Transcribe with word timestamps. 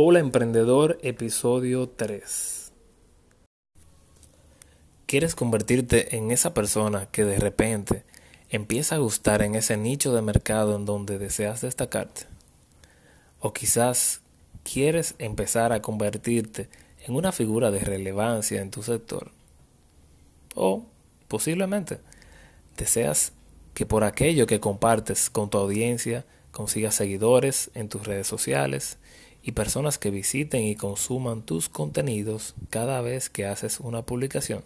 Hola 0.00 0.20
Emprendedor, 0.20 0.96
episodio 1.02 1.88
3. 1.88 2.70
¿Quieres 5.06 5.34
convertirte 5.34 6.14
en 6.14 6.30
esa 6.30 6.54
persona 6.54 7.06
que 7.06 7.24
de 7.24 7.40
repente 7.40 8.04
empieza 8.48 8.94
a 8.94 8.98
gustar 8.98 9.42
en 9.42 9.56
ese 9.56 9.76
nicho 9.76 10.14
de 10.14 10.22
mercado 10.22 10.76
en 10.76 10.84
donde 10.84 11.18
deseas 11.18 11.62
destacarte? 11.62 12.26
O 13.40 13.52
quizás 13.52 14.20
quieres 14.62 15.16
empezar 15.18 15.72
a 15.72 15.82
convertirte 15.82 16.68
en 17.04 17.16
una 17.16 17.32
figura 17.32 17.72
de 17.72 17.80
relevancia 17.80 18.62
en 18.62 18.70
tu 18.70 18.84
sector. 18.84 19.32
O 20.54 20.86
posiblemente 21.26 21.98
deseas 22.76 23.32
que 23.74 23.84
por 23.84 24.04
aquello 24.04 24.46
que 24.46 24.60
compartes 24.60 25.28
con 25.28 25.50
tu 25.50 25.58
audiencia 25.58 26.24
consigas 26.52 26.94
seguidores 26.94 27.72
en 27.74 27.88
tus 27.88 28.06
redes 28.06 28.28
sociales 28.28 28.96
y 29.48 29.52
personas 29.52 29.96
que 29.96 30.10
visiten 30.10 30.62
y 30.64 30.76
consuman 30.76 31.40
tus 31.40 31.70
contenidos 31.70 32.54
cada 32.68 33.00
vez 33.00 33.30
que 33.30 33.46
haces 33.46 33.80
una 33.80 34.02
publicación. 34.02 34.62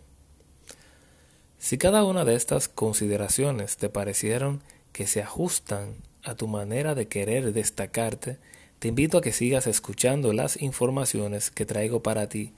Si 1.60 1.78
cada 1.78 2.02
una 2.04 2.24
de 2.24 2.34
estas 2.34 2.66
consideraciones 2.66 3.76
te 3.76 3.88
parecieron 3.88 4.60
que 4.90 5.06
se 5.06 5.22
ajustan 5.22 5.94
a 6.24 6.34
tu 6.34 6.48
manera 6.48 6.96
de 6.96 7.06
querer 7.06 7.52
destacarte, 7.52 8.38
te 8.80 8.88
invito 8.88 9.18
a 9.18 9.20
que 9.20 9.30
sigas 9.30 9.68
escuchando 9.68 10.32
las 10.32 10.60
informaciones 10.60 11.52
que 11.52 11.64
traigo 11.64 12.02
para 12.02 12.28
ti 12.28 12.52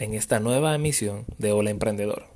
en 0.00 0.14
esta 0.14 0.40
nueva 0.40 0.74
emisión 0.74 1.24
de 1.38 1.52
Hola 1.52 1.70
Emprendedor. 1.70 2.26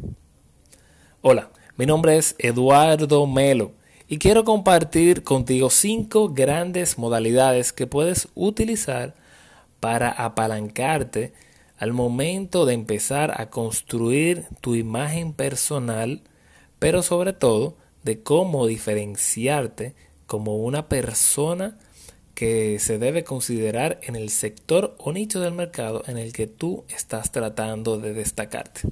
Hola, 1.23 1.51
mi 1.77 1.87
nombre 1.87 2.19
es 2.19 2.37
Eduardo 2.39 3.27
Melo 3.27 3.73
y 4.07 4.19
quiero 4.19 4.45
compartir 4.45 5.25
contigo 5.25 5.71
cinco 5.71 6.29
grandes 6.29 6.99
modalidades 6.99 7.73
que 7.73 7.89
puedes 7.89 8.29
utilizar 8.37 9.24
para 9.85 10.09
apalancarte 10.09 11.35
al 11.77 11.93
momento 11.93 12.65
de 12.65 12.73
empezar 12.73 13.39
a 13.39 13.51
construir 13.51 14.47
tu 14.63 14.77
imagen 14.77 15.35
personal, 15.35 16.23
pero 16.79 17.03
sobre 17.03 17.35
todo 17.35 17.77
de 18.03 18.23
cómo 18.23 18.67
diferenciarte 18.67 19.95
como 20.27 20.57
una 20.57 20.89
persona 20.89 21.77
que 22.35 22.79
se 22.79 22.97
debe 22.97 23.25
considerar 23.25 24.01
en 24.05 24.17
el 24.17 24.31
sector 24.31 24.97
o 24.97 25.13
nicho 25.13 25.41
del 25.41 25.53
mercado 25.53 26.03
en 26.07 26.17
el 26.17 26.33
que 26.33 26.47
tú 26.47 26.85
estás 26.89 27.31
tratando 27.31 27.99
de 27.99 28.15
destacarte. 28.15 28.89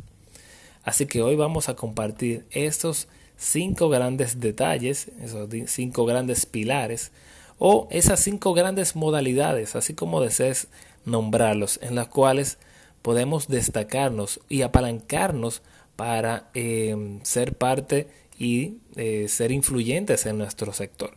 Así 0.82 1.06
que 1.06 1.22
hoy 1.22 1.36
vamos 1.36 1.70
a 1.70 1.74
compartir 1.74 2.44
estos 2.50 3.08
cinco 3.38 3.88
grandes 3.88 4.40
detalles, 4.40 5.08
esos 5.22 5.48
cinco 5.68 6.04
grandes 6.04 6.44
pilares 6.44 7.12
o 7.58 7.88
esas 7.90 8.20
cinco 8.20 8.54
grandes 8.54 8.96
modalidades, 8.96 9.76
así 9.76 9.94
como 9.94 10.20
desees 10.20 10.68
nombrarlos, 11.04 11.78
en 11.82 11.94
las 11.94 12.08
cuales 12.08 12.58
podemos 13.02 13.48
destacarnos 13.48 14.40
y 14.48 14.62
apalancarnos 14.62 15.62
para 15.96 16.50
eh, 16.54 17.18
ser 17.22 17.56
parte 17.56 18.08
y 18.38 18.78
eh, 18.96 19.26
ser 19.28 19.52
influyentes 19.52 20.26
en 20.26 20.38
nuestro 20.38 20.72
sector. 20.72 21.16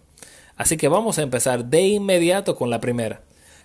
Así 0.57 0.77
que 0.77 0.87
vamos 0.87 1.19
a 1.19 1.23
empezar 1.23 1.65
de 1.65 1.81
inmediato 1.81 2.55
con 2.55 2.69
la 2.69 2.79
primera. 2.79 3.21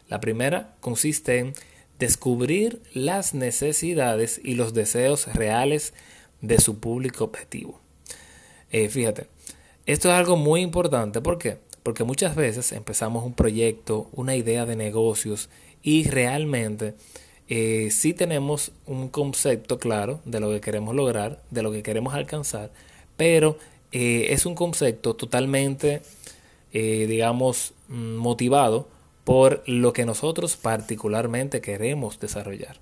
La 0.08 0.20
primera 0.20 0.74
consiste 0.80 1.38
en 1.38 1.54
descubrir 1.98 2.82
las 2.94 3.34
necesidades 3.34 4.40
y 4.42 4.54
los 4.54 4.74
deseos 4.74 5.26
reales 5.34 5.94
de 6.40 6.58
su 6.58 6.80
público 6.80 7.24
objetivo. 7.24 7.80
Eh, 8.72 8.88
fíjate, 8.88 9.28
esto 9.86 10.08
es 10.08 10.14
algo 10.14 10.36
muy 10.36 10.62
importante. 10.62 11.20
¿Por 11.20 11.38
qué? 11.38 11.58
Porque 11.82 12.04
muchas 12.04 12.34
veces 12.36 12.72
empezamos 12.72 13.24
un 13.24 13.32
proyecto, 13.32 14.08
una 14.12 14.36
idea 14.36 14.66
de 14.66 14.76
negocios 14.76 15.48
y 15.82 16.04
realmente 16.08 16.94
eh, 17.48 17.88
sí 17.90 18.12
tenemos 18.12 18.72
un 18.86 19.08
concepto 19.08 19.78
claro 19.78 20.20
de 20.24 20.40
lo 20.40 20.50
que 20.50 20.60
queremos 20.60 20.94
lograr, 20.94 21.42
de 21.50 21.62
lo 21.62 21.72
que 21.72 21.82
queremos 21.82 22.14
alcanzar, 22.14 22.70
pero 23.16 23.58
eh, 23.92 24.28
es 24.30 24.46
un 24.46 24.54
concepto 24.54 25.14
totalmente, 25.14 26.02
digamos, 26.72 27.72
mm, 27.88 28.14
motivado 28.16 28.86
por 29.24 29.62
lo 29.66 29.92
que 29.92 30.04
nosotros 30.04 30.56
particularmente 30.56 31.60
queremos 31.60 32.20
desarrollar. 32.20 32.78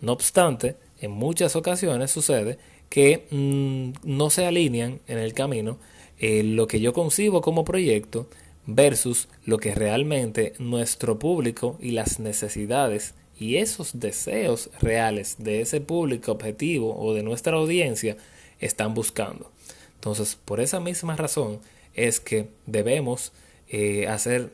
No 0.00 0.12
obstante, 0.12 0.76
en 1.00 1.10
muchas 1.10 1.56
ocasiones 1.56 2.10
sucede 2.10 2.58
que 2.88 3.26
mm, 3.30 4.06
no 4.08 4.30
se 4.30 4.46
alinean 4.46 5.00
en 5.06 5.18
el 5.18 5.32
camino 5.32 5.78
eh, 6.18 6.42
lo 6.42 6.66
que 6.66 6.80
yo 6.80 6.92
concibo 6.92 7.40
como 7.40 7.64
proyecto 7.64 8.28
versus 8.66 9.28
lo 9.44 9.58
que 9.58 9.74
realmente 9.74 10.52
nuestro 10.58 11.18
público 11.18 11.78
y 11.80 11.92
las 11.92 12.20
necesidades 12.20 13.14
y 13.38 13.56
esos 13.56 14.00
deseos 14.00 14.70
reales 14.80 15.36
de 15.38 15.60
ese 15.60 15.80
público 15.80 16.32
objetivo 16.32 16.98
o 16.98 17.14
de 17.14 17.22
nuestra 17.22 17.56
audiencia 17.56 18.16
están 18.58 18.94
buscando. 18.94 19.50
Entonces, 19.94 20.36
por 20.44 20.60
esa 20.60 20.80
misma 20.80 21.16
razón 21.16 21.60
es 21.94 22.20
que 22.20 22.48
debemos 22.66 23.32
eh, 23.68 24.06
hacer 24.08 24.52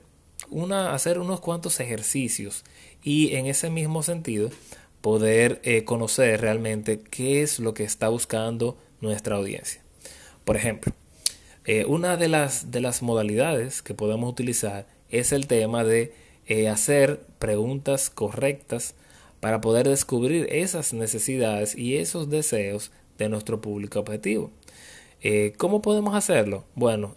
una, 0.51 0.95
hacer 0.95 1.19
unos 1.19 1.41
cuantos 1.41 1.81
ejercicios 1.81 2.65
y 3.03 3.35
en 3.35 3.47
ese 3.47 3.71
mismo 3.71 4.03
sentido 4.03 4.51
poder 5.01 5.61
eh, 5.65 5.85
conocer 5.85 6.41
realmente 6.41 6.99
qué 6.99 7.43
es 7.43 7.59
lo 7.59 7.75
que 7.75 7.85
está 7.85 8.09
buscando 8.09 8.79
nuestra 9.01 9.37
audiencia. 9.37 9.83
Por 10.45 10.57
ejemplo, 10.57 10.93
eh, 11.67 11.87
una 11.87 12.17
de 12.17 12.29
las, 12.29 12.71
de 12.71 12.81
las 12.81 13.03
modalidades 13.03 13.81
que 13.81 13.95
podemos 13.95 14.31
utilizar 14.31 14.87
es 15.09 15.33
el 15.33 15.47
tema 15.47 15.83
de 15.83 16.13
eh, 16.47 16.69
hacer 16.69 17.21
preguntas 17.39 18.11
correctas 18.11 18.95
para 19.41 19.61
poder 19.61 19.89
descubrir 19.89 20.47
esas 20.51 20.93
necesidades 20.93 21.77
y 21.77 21.97
esos 21.97 22.29
deseos 22.29 22.91
de 23.17 23.29
nuestro 23.31 23.61
público 23.63 24.01
objetivo. 24.01 24.51
Eh, 25.23 25.55
¿Cómo 25.57 25.81
podemos 25.81 26.15
hacerlo? 26.15 26.65
Bueno, 26.75 27.15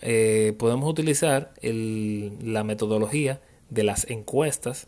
podemos 0.57 0.89
utilizar 0.89 1.53
la 1.61 2.63
metodología 2.63 3.41
de 3.69 3.83
las 3.83 4.09
encuestas. 4.09 4.87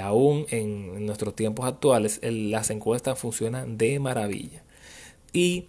Aún 0.00 0.46
en, 0.50 1.06
nuestros 1.06 1.34
tiempos 1.34 1.66
actuales, 1.66 2.20
las 2.22 2.70
encuestas 2.70 3.18
funcionan 3.18 3.78
de 3.78 3.98
maravilla. 3.98 4.62
Y 5.32 5.66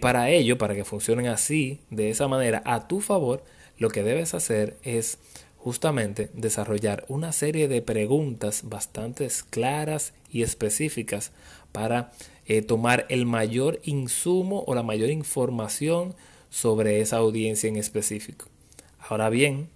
para 0.00 0.30
ello, 0.30 0.58
para 0.58 0.74
que 0.74 0.84
funcionen 0.84 1.26
así, 1.26 1.80
de 1.90 2.10
esa 2.10 2.28
manera, 2.28 2.62
a 2.64 2.86
tu 2.86 3.00
favor, 3.00 3.42
lo 3.78 3.90
que 3.90 4.02
debes 4.02 4.34
hacer 4.34 4.76
es 4.82 5.18
justamente 5.58 6.30
desarrollar 6.32 7.04
una 7.08 7.32
serie 7.32 7.66
de 7.66 7.82
preguntas 7.82 8.62
bastante 8.66 9.28
claras 9.50 10.12
y 10.30 10.42
específicas 10.42 11.32
para 11.72 12.12
eh, 12.46 12.62
tomar 12.62 13.06
el 13.08 13.26
mayor 13.26 13.80
insumo 13.82 14.62
o 14.68 14.74
la 14.76 14.84
mayor 14.84 15.10
información 15.10 16.14
sobre 16.48 17.00
esa 17.00 17.16
audiencia 17.16 17.68
en 17.68 17.76
específico. 17.76 18.46
Ahora 19.08 19.28
bien, 19.28 19.68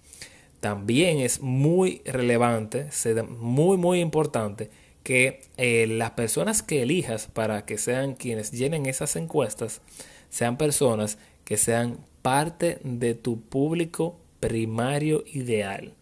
también 0.61 1.19
es 1.19 1.41
muy 1.41 2.01
relevante, 2.05 2.89
muy 3.27 3.77
muy 3.77 3.99
importante 3.99 4.69
que 5.03 5.41
eh, 5.57 5.87
las 5.87 6.11
personas 6.11 6.61
que 6.61 6.83
elijas 6.83 7.27
para 7.27 7.65
que 7.65 7.77
sean 7.77 8.13
quienes 8.13 8.51
llenen 8.51 8.85
esas 8.85 9.15
encuestas 9.15 9.81
sean 10.29 10.57
personas 10.57 11.17
que 11.43 11.57
sean 11.57 11.99
parte 12.21 12.79
de 12.83 13.15
tu 13.15 13.41
público 13.41 14.17
primario 14.39 15.23
ideal. 15.33 15.93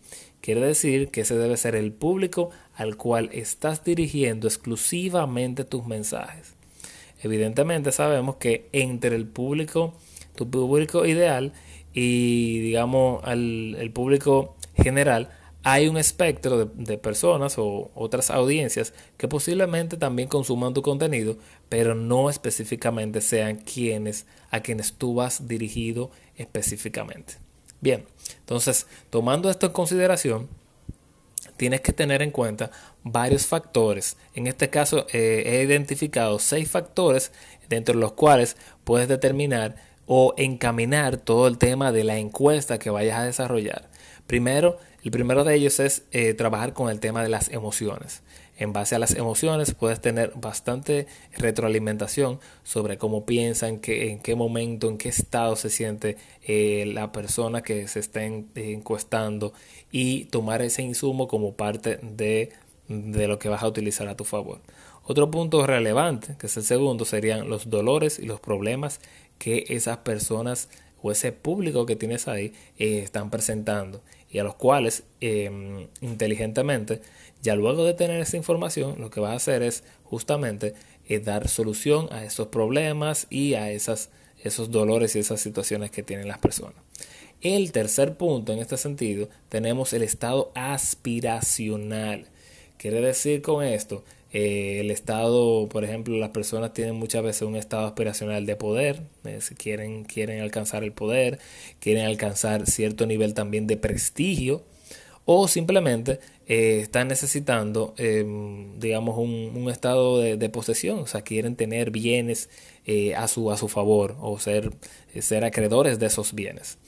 Quiere 0.42 0.62
decir 0.62 1.10
que 1.10 1.22
ese 1.22 1.38
debe 1.38 1.58
ser 1.58 1.76
el 1.76 1.92
público 1.92 2.52
al 2.76 2.98
cual 2.98 3.30
estás 3.34 3.84
dirigiendo 3.84 4.48
exclusivamente 4.48 5.66
tus 5.66 5.86
mensajes. 5.86 6.54
Evidentemente 7.22 7.92
sabemos 7.92 8.38
que 8.38 8.70
entre 8.72 9.16
el 9.16 9.28
público, 9.28 9.94
tu 10.36 10.50
público 10.50 11.06
ideal 11.06 11.52
y 11.94 12.60
digamos 12.60 13.22
el 13.28 13.92
público 13.94 14.56
general, 14.75 15.30
hay 15.64 15.88
un 15.88 15.98
espectro 15.98 16.66
de, 16.66 16.98
personas 16.98 17.58
o 17.58 17.92
otras 17.94 18.30
audiencias 18.30 18.94
que 19.18 19.28
posiblemente 19.28 19.98
también 19.98 20.30
consuman 20.30 20.74
tu 20.74 20.82
contenido, 20.82 21.38
pero 21.68 21.96
no 21.96 22.30
específicamente 22.30 23.22
sean 23.22 23.58
quienes 23.58 24.26
a 24.52 24.62
quienes 24.62 24.94
tú 24.94 25.16
vas 25.16 25.48
dirigido 25.48 26.12
específicamente. 26.38 27.36
Bien, 27.82 28.06
entonces, 28.40 28.88
tomando 29.10 29.50
esto 29.50 29.68
en 29.68 29.74
consideración, 29.74 30.50
tienes 31.58 31.82
que 31.82 31.94
tener 31.94 32.22
en 32.22 32.32
cuenta 32.32 32.72
varios 33.04 33.46
factores. 33.46 34.18
En 34.34 34.48
este 34.48 34.70
caso, 34.70 35.08
eh, 35.12 35.44
he 35.46 35.64
identificado 35.64 36.40
seis 36.40 36.70
factores 36.70 37.32
dentro 37.68 37.96
de 37.96 38.02
los 38.02 38.14
cuales 38.14 38.58
puedes 38.84 39.08
determinar 39.08 39.76
o 40.06 40.34
encaminar 40.38 41.18
todo 41.18 41.48
el 41.48 41.58
tema 41.58 41.92
de 41.92 42.04
la 42.04 42.18
encuesta 42.18 42.80
que 42.80 42.90
vayas 42.90 43.20
a 43.20 43.26
desarrollar. 43.26 43.90
Primero, 44.26 44.78
el 45.04 45.12
primero 45.12 45.44
de 45.44 45.56
ellos 45.56 45.80
es 45.80 46.04
eh, 46.12 46.34
trabajar 46.34 46.74
con 46.74 46.90
el 46.90 47.00
tema 47.00 47.24
de 47.24 47.30
las 47.30 47.50
emociones. 47.50 48.22
En 48.57 48.74
base 48.74 48.96
a 48.96 49.00
las 49.00 49.16
emociones 49.16 49.74
puedes 49.74 50.01
tener 50.01 50.34
bastante 50.36 51.07
retroalimentación 51.38 52.40
sobre 52.63 52.98
cómo 52.98 53.25
piensan, 53.25 53.80
que, 53.80 54.12
en 54.12 54.19
qué 54.19 54.36
momento, 54.36 54.90
en 54.90 54.98
qué 54.98 55.07
estado 55.07 55.56
se 55.56 55.69
siente 55.69 56.18
eh, 56.44 56.84
la 56.94 57.13
persona 57.13 57.62
que 57.62 57.88
se 57.88 58.00
está 58.00 58.24
encuestando 58.24 59.54
y 59.92 60.25
tomar 60.25 60.62
ese 60.62 60.81
insumo 60.81 61.30
como 61.30 61.54
parte 61.54 62.00
de 62.01 62.51
de 62.90 63.28
lo 63.28 63.40
que 63.40 63.50
vas 63.50 63.63
a 63.63 63.68
utilizar 63.68 64.07
a 64.07 64.18
tu 64.18 64.25
favor. 64.25 64.60
Otro 65.06 65.31
punto 65.31 65.66
relevante, 65.66 66.36
que 66.38 66.48
es 66.48 66.57
el 66.57 66.63
segundo, 66.63 67.06
serían 67.06 67.50
los 67.50 67.69
dolores 67.69 68.19
y 68.19 68.25
los 68.25 68.40
problemas 68.40 69.00
que 69.38 69.66
esas 69.69 69.98
personas 69.98 70.69
o 71.01 71.12
ese 71.12 71.31
público 71.31 71.86
que 71.86 71.96
tienes 71.96 72.28
ahí 72.28 72.54
eh, 72.78 73.00
están 73.00 73.30
presentando 73.30 74.01
y 74.30 74.40
a 74.40 74.44
los 74.44 74.56
cuales 74.56 75.04
em, 75.22 75.88
inteligentemente 76.02 77.02
ya 77.42 77.56
luego 77.56 77.86
de 77.86 77.94
tener 77.94 78.20
esa 78.22 78.38
información 78.38 78.96
lo 79.00 79.10
que 79.10 79.20
vas 79.20 79.31
a 79.31 79.36
hacer 79.36 79.64
es 79.64 79.84
justamente 80.04 80.74
eh, 81.08 81.20
dar 81.20 81.48
solución 81.48 82.08
a 82.12 82.24
esos 82.24 82.48
problemas 82.48 83.28
y 83.30 83.54
a 83.54 83.72
esas, 83.72 84.10
esos 84.44 84.72
dolores 84.72 85.16
y 85.16 85.20
esas 85.20 85.42
situaciones 85.42 85.92
que 85.92 86.04
tienen 86.04 86.28
las 86.28 86.38
personas. 86.38 86.76
El 87.42 87.72
tercer 87.72 88.18
punto 88.18 88.52
en 88.52 88.60
este 88.60 88.76
sentido 88.76 89.30
tenemos 89.48 89.94
el 89.94 90.04
estado 90.04 90.52
aspiracional. 90.56 92.25
Quiere 92.78 93.00
decir 93.00 93.42
con 93.42 93.64
esto 93.64 94.04
eh, 94.31 94.80
el 94.80 94.92
estado, 94.92 95.68
por 95.70 95.84
ejemplo, 95.84 96.16
las 96.18 96.30
personas 96.30 96.74
tienen 96.74 96.96
muchas 96.96 97.24
veces 97.24 97.42
un 97.44 97.56
estado 97.56 97.88
aspiracional 97.88 98.46
de 98.46 98.56
poder, 98.56 99.02
eh, 99.26 99.40
quieren, 99.58 100.04
quieren 100.04 100.42
alcanzar 100.42 100.84
el 100.84 100.92
poder, 100.92 101.40
quieren 101.80 102.06
alcanzar 102.06 102.68
cierto 102.68 103.08
nivel 103.08 103.34
también 103.34 103.66
de 103.66 103.78
prestigio, 103.78 104.64
o 105.26 105.48
simplemente 105.48 106.20
eh, 106.48 106.80
están 106.81 107.08
necesitando, 107.08 107.94
em, 107.98 108.80
digamos, 108.80 109.18
un, 109.18 109.70
estado 109.70 110.20
de, 110.20 110.50
posesión, 110.50 111.00
o 111.00 111.08
sea, 111.08 111.22
quieren 111.22 111.56
tener 111.56 111.92
bienes 111.92 112.50
a, 113.16 113.28
su, 113.28 113.52
a 113.52 113.58
su 113.58 113.68
favor 113.68 114.16
o 114.20 114.40
ser, 114.40 114.72
ser 115.20 115.46
acreedores 115.46 116.00
de 116.00 116.08
esos 116.08 116.34
bienes. 116.34 116.80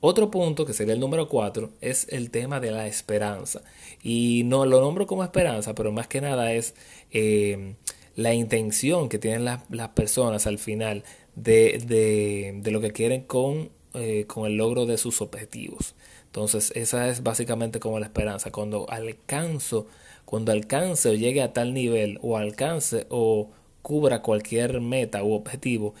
Otro 0.00 0.30
punto, 0.30 0.64
que 0.64 0.72
sería 0.72 0.94
el 0.94 1.00
número 1.00 1.28
4, 1.28 1.70
es 1.82 2.06
el 2.08 2.30
tema 2.30 2.58
de 2.58 2.70
la 2.70 2.86
esperanza. 2.86 3.62
Y 4.02 4.42
no 4.46 4.64
lo 4.64 4.80
nombro 4.80 5.06
como 5.06 5.24
esperanza, 5.24 5.74
pero 5.74 5.92
más 5.92 6.08
que 6.08 6.22
nada 6.22 6.52
es 6.52 6.74
eh, 7.10 7.74
la 8.16 8.32
intención 8.32 9.10
que 9.10 9.18
tienen 9.18 9.44
las, 9.44 9.88
personas 9.90 10.46
al 10.46 10.58
final 10.58 11.04
de, 11.34 12.62
lo 12.64 12.80
que 12.80 12.92
quieren 12.92 13.22
con, 13.24 13.70
eh, 13.92 14.24
con 14.26 14.46
el 14.46 14.56
logro 14.56 14.86
de 14.86 14.96
sus 14.96 15.20
objetivos. 15.20 15.94
Entonces, 16.24 16.72
esa 16.74 17.08
es 17.10 17.22
básicamente 17.22 17.78
como 17.78 17.98
la 17.98 18.06
esperanza. 18.06 18.50
Cuando 18.50 18.88
alcanzo, 18.88 19.86
cuando 20.24 20.52
alcance 20.52 21.10
o 21.10 21.14
llegue 21.14 21.42
a 21.42 21.52
tal 21.52 21.74
nivel, 21.74 22.18
o 22.22 22.38
alcance 22.38 23.06
o 23.10 23.50
cubra 23.82 24.22
cualquier 24.22 24.80
meta 24.80 25.22
u 25.22 25.32
objetivo, 25.34 25.94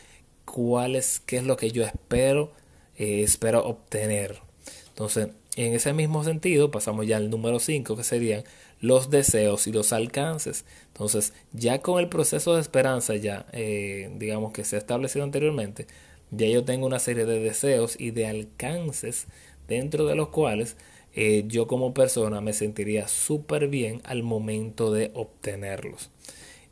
cuál 0.46 0.96
es, 0.96 1.20
qué 1.20 1.36
es 1.36 1.44
lo 1.44 1.56
que 1.58 1.70
yo 1.70 1.84
espero 1.84 2.52
eh, 3.00 3.22
espero 3.22 3.64
obtener. 3.64 4.40
Entonces, 4.88 5.28
en 5.56 5.72
ese 5.72 5.94
mismo 5.94 6.22
sentido, 6.22 6.70
pasamos 6.70 7.06
ya 7.06 7.16
al 7.16 7.30
número 7.30 7.58
5, 7.58 7.96
que 7.96 8.04
serían 8.04 8.44
los 8.78 9.08
deseos 9.08 9.66
y 9.66 9.72
los 9.72 9.94
alcances. 9.94 10.66
Entonces, 10.88 11.32
ya 11.54 11.80
con 11.80 11.98
el 11.98 12.10
proceso 12.10 12.54
de 12.54 12.60
esperanza, 12.60 13.16
ya 13.16 13.46
eh, 13.52 14.10
digamos 14.18 14.52
que 14.52 14.64
se 14.64 14.76
ha 14.76 14.78
establecido 14.78 15.24
anteriormente, 15.24 15.86
ya 16.30 16.46
yo 16.48 16.62
tengo 16.64 16.86
una 16.86 16.98
serie 16.98 17.24
de 17.24 17.40
deseos 17.40 17.98
y 17.98 18.10
de 18.10 18.26
alcances 18.26 19.28
dentro 19.66 20.04
de 20.04 20.14
los 20.14 20.28
cuales 20.28 20.76
eh, 21.14 21.44
yo 21.46 21.66
como 21.66 21.94
persona 21.94 22.42
me 22.42 22.52
sentiría 22.52 23.08
súper 23.08 23.68
bien 23.68 24.02
al 24.04 24.22
momento 24.22 24.92
de 24.92 25.10
obtenerlos. 25.14 26.10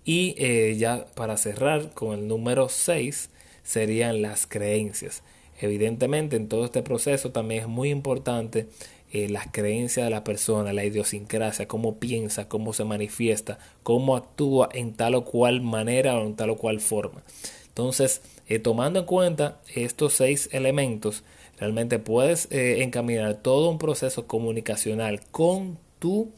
Y 0.05 0.35
ya 0.77 1.07
para 1.15 1.39
cerrar 1.39 1.93
con 1.95 2.19
el 2.19 2.29
número 2.29 2.69
6 2.69 3.31
serían 3.63 4.23
las 4.23 4.47
creencias. 4.47 5.23
Evidentemente 5.61 6.37
en 6.37 6.49
todo 6.49 6.65
este 6.65 6.83
proceso 6.83 7.33
también 7.33 7.63
es 7.63 7.69
muy 7.69 7.91
importante 7.91 8.69
eh, 9.11 9.29
las 9.29 9.47
creencias 9.51 10.05
de 10.05 10.11
la 10.11 10.23
persona, 10.23 10.73
la 10.73 10.85
idiosincrasia, 10.85 11.67
cómo 11.67 11.99
piensa, 11.99 12.49
cómo 12.49 12.73
se 12.73 12.85
manifiesta, 12.85 13.59
cómo 13.83 14.17
actúa 14.17 14.69
en 14.73 14.93
tal 14.93 15.15
o 15.15 15.25
cual 15.25 15.63
manera 15.63 16.17
o 16.19 16.27
en 16.27 16.37
tal 16.37 16.51
o 16.51 16.57
cual 16.59 16.81
forma. 16.81 17.23
Entonces, 17.69 18.21
eh, 18.49 18.59
tomando 18.59 19.01
en 19.01 19.07
cuenta 19.07 19.61
estos 19.75 20.13
seis 20.13 20.49
elementos, 20.53 21.25
realmente 21.59 21.99
puedes 21.99 22.49
eh, 22.53 22.83
encaminar 22.83 23.37
todo 23.37 23.71
un 23.71 23.79
proceso 23.79 24.27
comunicacional 24.27 25.21
con 25.31 25.79
tu 25.99 26.33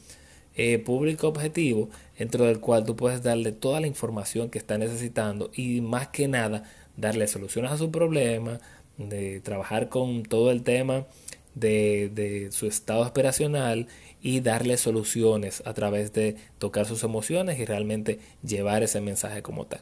público 0.84 1.26
objetivo, 1.26 1.88
dentro 2.18 2.44
del 2.44 2.60
cual 2.60 2.84
tú 2.84 2.94
puedes 2.94 3.22
darle 3.22 3.50
toda 3.50 3.80
la 3.80 3.86
información 3.86 4.50
que 4.50 4.58
está 4.58 4.76
necesitando 4.76 5.50
y 5.54 5.80
más 5.80 6.08
que 6.08 6.28
nada 6.28 6.64
darle 6.98 7.26
soluciones 7.28 7.72
a 7.72 7.78
su 7.78 7.90
problema, 7.90 8.60
de 9.08 9.40
trabajar 9.40 9.88
con 9.88 10.22
todo 10.22 10.50
el 10.50 10.62
tema 10.62 11.06
de, 11.54 12.48
su 12.52 12.66
estado 12.66 13.02
aspiracional 13.02 13.88
y 14.22 14.40
darle 14.40 14.76
soluciones 14.76 15.62
a 15.64 15.72
través 15.74 16.12
de 16.12 16.36
tocar 16.58 16.86
sus 16.86 17.02
emociones 17.02 17.58
y 17.58 17.64
realmente 17.64 18.18
llevar 18.42 18.82
ese 18.82 19.00
mensaje 19.00 19.42
como 19.42 19.66
tal. 19.66 19.80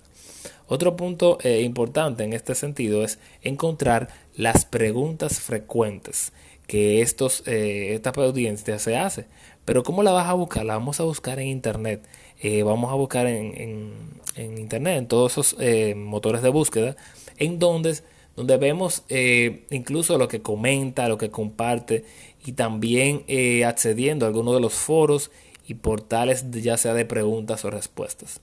Otro 0.67 0.97
punto 0.97 1.38
eh, 1.43 1.62
importante 1.62 2.25
en 2.25 2.32
este 2.32 2.55
sentido 2.55 3.03
es 3.03 3.19
encontrar 3.43 4.09
las 4.35 4.65
preguntas 4.65 5.41
frecuentes 5.41 6.32
que 6.67 7.00
estos, 7.00 7.43
eh, 7.47 7.94
esta 7.94 8.11
audiencia 8.11 8.79
se 8.79 8.97
hace. 8.97 9.26
Pero 9.65 9.82
¿cómo 9.82 10.03
la 10.03 10.12
vas 10.12 10.29
a 10.29 10.35
buscar? 10.35 10.65
La 10.65 10.75
vamos 10.75 11.00
a 11.00 11.05
buscar 11.05 11.38
en 11.41 11.49
Internet. 11.49 12.06
Eh, 12.41 12.62
vamos 12.62 12.93
a 12.93 12.94
buscar 12.94 13.26
en, 13.26 13.99
en, 14.37 14.59
Internet, 14.59 14.99
en 14.99 15.09
todos 15.09 15.32
esos 15.32 15.56
motores 15.97 16.43
de 16.43 16.49
búsqueda, 16.49 16.97
en 17.38 17.59
donde 17.59 17.99
donde 18.38 18.56
vemos 18.56 19.02
eh, 19.08 19.67
incluso 19.70 20.17
lo 20.17 20.29
que 20.29 20.43
comenta, 20.43 21.08
lo 21.08 21.19
que 21.19 21.29
comparte 21.29 22.05
y 22.46 22.52
también 22.52 23.25
eh, 23.26 23.64
accediendo 23.64 24.25
a 24.25 24.29
algunos 24.29 24.55
de 24.55 24.61
los 24.61 24.75
foros 24.75 25.32
y 25.67 25.75
portales 25.75 26.49
ya 26.52 26.76
sea 26.76 26.94
de 26.94 27.05
preguntas 27.05 27.64
o 27.64 27.70
respuestas. 27.70 28.40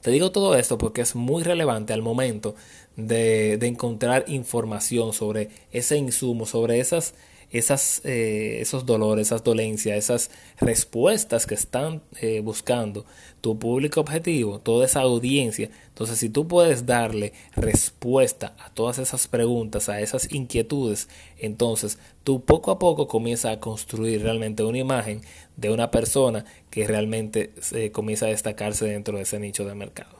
Te 0.00 0.12
digo 0.12 0.30
todo 0.30 0.54
esto 0.54 0.78
porque 0.78 1.00
es 1.00 1.16
muy 1.16 1.42
relevante 1.42 1.92
al 1.92 2.02
momento 2.02 2.54
de, 2.94 3.58
de 3.58 3.66
encontrar 3.66 4.26
información 4.28 5.12
sobre 5.12 5.48
ese 5.72 5.96
insumo, 5.96 6.46
sobre 6.46 6.78
esas 6.78 7.14
esas, 7.50 8.02
eh, 8.04 8.58
esos 8.60 8.84
dolores, 8.84 9.28
esas 9.28 9.42
dolencias, 9.42 9.96
esas 9.96 10.30
respuestas 10.60 11.46
que 11.46 11.54
están 11.54 12.02
eh, 12.20 12.40
buscando 12.40 13.06
tu 13.40 13.58
público 13.58 14.00
objetivo, 14.00 14.58
toda 14.58 14.84
esa 14.84 15.00
audiencia. 15.00 15.70
Entonces, 15.88 16.18
si 16.18 16.28
tú 16.28 16.46
puedes 16.46 16.86
darle 16.86 17.32
respuesta 17.54 18.54
a 18.58 18.70
todas 18.70 18.98
esas 18.98 19.28
preguntas, 19.28 19.88
a 19.88 20.00
esas 20.00 20.32
inquietudes, 20.32 21.08
entonces 21.38 21.98
tú 22.24 22.44
poco 22.44 22.70
a 22.70 22.78
poco 22.78 23.08
comienzas 23.08 23.56
a 23.56 23.60
construir 23.60 24.22
realmente 24.22 24.62
una 24.62 24.78
imagen 24.78 25.22
de 25.56 25.70
una 25.70 25.90
persona 25.90 26.44
que 26.70 26.86
realmente 26.86 27.52
eh, 27.72 27.90
comienza 27.90 28.26
a 28.26 28.30
destacarse 28.30 28.86
dentro 28.86 29.16
de 29.16 29.22
ese 29.22 29.38
nicho 29.38 29.64
de 29.64 29.74
mercado. 29.74 30.18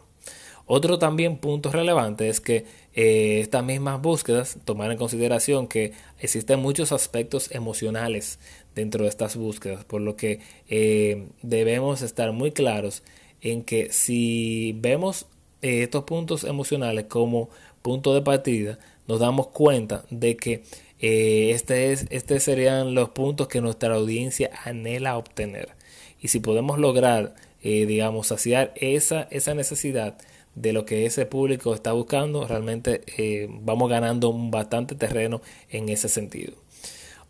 Otro 0.71 0.99
también 0.99 1.39
punto 1.39 1.73
relevante 1.73 2.29
es 2.29 2.41
que 2.41 2.67
eh, 3.01 3.39
estas 3.39 3.63
mismas 3.63 4.03
búsquedas 4.03 4.59
tomar 4.65 4.91
en 4.91 4.99
consideración 4.99 5.69
que 5.69 5.93
existen 6.19 6.59
muchos 6.59 6.91
aspectos 6.91 7.49
emocionales 7.53 8.41
dentro 8.75 9.05
de 9.05 9.09
estas 9.09 9.37
búsquedas, 9.37 9.85
por 9.85 10.01
lo 10.01 10.17
que 10.17 10.41
eh, 10.69 11.29
debemos 11.43 12.03
estar 12.03 12.33
muy 12.33 12.51
claros 12.51 13.05
en 13.41 13.63
que 13.63 13.93
si 13.93 14.75
vemos 14.81 15.27
eh, 15.63 15.85
estos 15.85 16.03
puntos 16.03 16.43
emocionales 16.43 17.05
como 17.05 17.51
punto 17.83 18.15
de 18.15 18.23
partida, 18.23 18.81
nos 19.07 19.21
damos 19.21 19.47
cuenta 19.47 20.05
de 20.11 20.37
que 20.37 20.65
este 20.99 21.93
es, 21.93 22.07
este 22.11 22.41
serían 22.41 22.97
los 22.97 23.11
puntos 23.11 23.47
que 23.47 23.61
nuestra 23.61 23.95
audiencia 23.95 24.51
anhela 24.65 25.17
obtener. 25.17 25.69
Y 26.21 26.29
si 26.29 26.41
podemos 26.41 26.81
lograr, 26.81 27.37
digamos, 27.63 28.27
saciar 28.27 28.73
esa, 28.75 29.29
esa 29.31 29.55
necesidad, 29.55 30.19
de 30.61 30.73
lo 30.73 30.85
que 30.85 31.07
ese 31.07 31.27
público 31.27 31.75
está 31.75 31.93
buscando, 31.93 32.47
realmente 32.47 33.03
eh, 33.17 33.49
vamos 33.51 33.89
ganando 33.89 34.33
bastante 34.33 34.95
terreno 34.95 35.41
en 35.71 35.89
ese 35.89 36.09
sentido. 36.09 36.55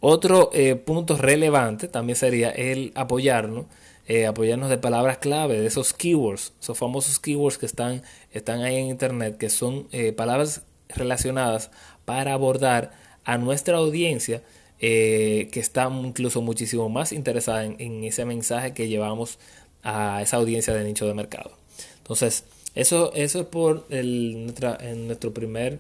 Otro 0.01 0.51
eh, 0.53 0.77
punto 0.77 1.17
relevante 1.17 1.89
también 1.89 2.17
sería 2.17 2.51
el 2.51 2.93
apoyarnos, 2.95 3.67
eh, 4.07 4.27
apoyarnos 4.27 4.71
de 4.71 4.79
palabras 4.79 5.19
clave, 5.19 5.61
de 5.61 5.67
esos 5.67 5.93
keywords, 5.93 6.53
esos 6.61 6.79
famosos 6.79 7.19
keywords 7.19 7.59
que 7.59 7.67
están, 7.67 8.03
están 8.33 8.63
ahí 8.63 8.77
en 8.77 8.87
internet, 8.87 9.37
que 9.37 9.51
son 9.51 9.89
palabras 10.17 10.63
relacionadas 10.89 11.71
para 12.05 12.33
abordar 12.33 12.93
a 13.25 13.37
nuestra 13.37 13.77
audiencia 13.77 14.43
que 14.79 15.51
está 15.55 15.91
incluso 15.91 16.41
muchísimo 16.41 16.89
más 16.89 17.13
interesada 17.13 17.65
en, 17.65 17.77
en 17.81 18.05
ese 18.05 18.25
mensaje 18.25 18.73
que 18.73 18.89
llevamos 18.89 19.39
a 19.83 20.23
esa 20.23 20.39
audiencia 20.39 20.73
de 20.73 20.85
nicho 20.85 21.07
de 21.07 21.15
mercado. 21.15 21.51
Entonces, 21.99 22.45
eso, 22.75 23.13
eso 23.15 23.41
es 23.41 23.47
por 23.47 23.87
nuestra, 23.91 24.79
en 24.81 25.07
nuestro 25.07 25.33
primer, 25.33 25.79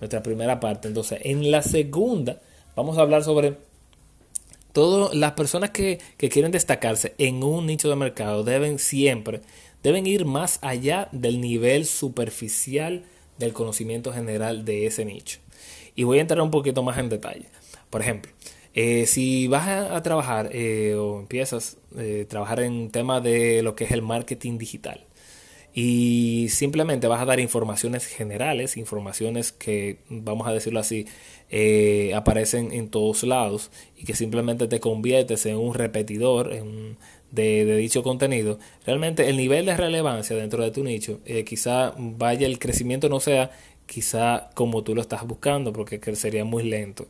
nuestra 0.00 0.22
primera 0.22 0.60
parte. 0.60 0.88
Entonces, 0.88 1.20
en 1.22 1.50
la 1.50 1.62
segunda 1.62 2.40
vamos 2.74 2.98
a 2.98 3.02
hablar 3.02 3.24
sobre 3.24 3.56
todas 4.72 5.14
las 5.14 5.32
personas 5.32 5.70
que, 5.70 6.00
que 6.16 6.28
quieren 6.28 6.52
destacarse 6.52 7.14
en 7.18 7.42
un 7.42 7.66
nicho 7.66 7.88
de 7.88 7.96
mercado 7.96 8.44
deben 8.44 8.78
siempre, 8.78 9.42
deben 9.82 10.06
ir 10.06 10.24
más 10.24 10.58
allá 10.62 11.08
del 11.12 11.40
nivel 11.40 11.86
superficial 11.86 13.04
del 13.38 13.52
conocimiento 13.52 14.12
general 14.12 14.64
de 14.64 14.86
ese 14.86 15.04
nicho. 15.04 15.38
Y 15.94 16.04
voy 16.04 16.18
a 16.18 16.22
entrar 16.22 16.40
un 16.40 16.50
poquito 16.50 16.82
más 16.82 16.98
en 16.98 17.08
detalle. 17.08 17.46
Por 17.90 18.00
ejemplo, 18.00 18.32
Eh, 18.74 19.04
si 19.06 19.48
vas 19.48 19.68
a, 19.68 20.02
trabajar 20.02 20.48
eh, 20.52 20.94
o 20.94 21.20
empiezas 21.20 21.76
a 21.94 22.02
eh, 22.02 22.24
trabajar 22.26 22.60
en 22.60 22.90
tema 22.90 23.20
de 23.20 23.62
lo 23.62 23.74
que 23.76 23.84
es 23.84 23.90
el 23.90 24.00
marketing 24.00 24.56
digital 24.56 25.04
y 25.74 26.48
simplemente 26.50 27.06
vas 27.06 27.22
a 27.22 27.24
dar 27.24 27.40
informaciones 27.40 28.06
generales, 28.06 28.76
informaciones 28.76 29.52
que, 29.52 29.98
vamos 30.08 30.46
a 30.46 30.52
decirlo 30.52 30.80
así, 30.80 31.06
aparecen 32.14 32.72
en 32.72 32.88
todos 32.88 33.22
lados 33.22 33.70
y 33.96 34.04
que 34.04 34.14
simplemente 34.14 34.68
te 34.68 34.80
conviertes 34.80 35.46
en 35.46 35.56
un 35.56 35.74
repetidor 35.74 36.50
de, 37.30 37.76
dicho 37.76 38.02
contenido, 38.02 38.58
realmente 38.84 39.28
el 39.28 39.36
nivel 39.36 39.66
de 39.66 39.76
relevancia 39.76 40.36
dentro 40.36 40.62
de 40.62 40.70
tu 40.70 40.84
nicho, 40.84 41.20
quizá 41.46 41.94
vaya 41.96 42.46
el 42.46 42.58
crecimiento 42.58 43.08
no 43.08 43.20
sea 43.20 43.50
quizá 43.86 44.50
como 44.54 44.82
tú 44.82 44.94
lo 44.94 45.00
estás 45.00 45.26
buscando, 45.26 45.72
porque 45.72 46.00
sería 46.16 46.44
muy 46.44 46.62
lento. 46.64 47.08